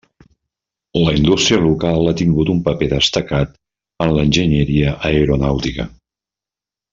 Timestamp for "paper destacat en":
2.69-4.15